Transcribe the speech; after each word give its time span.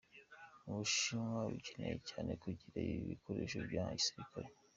"Ubushinwa 0.69 1.39
bucyeneye 1.51 1.95
cyane 2.09 2.31
kugira 2.41 2.75
ibi 2.85 2.97
bikoresho 3.09 3.57
bya 3.67 3.83
gisirikare. 3.97 4.47